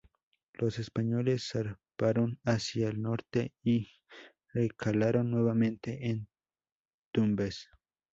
[0.53, 3.87] Los españoles zarparon hacia el norte y
[4.51, 6.27] recalaron nuevamente en
[7.13, 7.69] Tumbes.